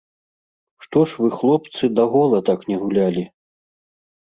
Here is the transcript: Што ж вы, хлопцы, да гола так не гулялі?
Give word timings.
Што 0.85 1.03
ж 1.11 1.21
вы, 1.25 1.29
хлопцы, 1.41 1.83
да 2.01 2.07
гола 2.15 2.39
так 2.49 2.59
не 2.73 2.83
гулялі? 2.87 3.29